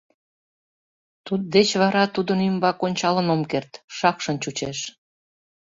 Туддеч 1.25 1.69
вара 1.81 2.03
тудын 2.15 2.39
ӱмбак 2.49 2.77
ончалын 2.87 3.27
ом 3.35 3.41
керт, 3.51 3.71
шакшын 3.97 4.35
чучеш. 4.43 4.79